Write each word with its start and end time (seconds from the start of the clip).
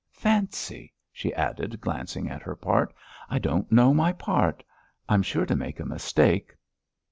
Fancy," 0.13 0.91
she 1.11 1.31
added, 1.35 1.79
glancing 1.79 2.27
at 2.27 2.41
her 2.41 2.55
part, 2.55 2.91
"I 3.29 3.37
don't 3.37 3.71
know 3.71 3.93
my 3.93 4.11
part. 4.11 4.63
I'm 5.07 5.21
sure 5.21 5.45
to 5.45 5.55
make 5.55 5.79
a 5.79 5.85
mistake. 5.85 6.53